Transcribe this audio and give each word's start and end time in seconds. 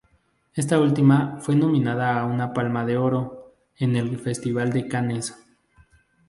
Esta 0.55 0.79
última 0.79 1.37
fue 1.41 1.55
nominada 1.55 2.17
a 2.19 2.25
una 2.25 2.53
Palma 2.53 2.87
de 2.87 2.97
Oro 2.97 3.53
en 3.77 3.95
el 3.95 4.17
Festival 4.17 4.73
de 4.73 4.87
Cannes. 4.87 5.35